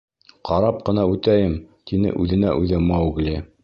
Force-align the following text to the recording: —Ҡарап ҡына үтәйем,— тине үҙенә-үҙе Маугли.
—Ҡарап 0.49 0.79
ҡына 0.87 1.03
үтәйем,— 1.17 1.55
тине 1.93 2.17
үҙенә-үҙе 2.25 2.85
Маугли. 2.91 3.43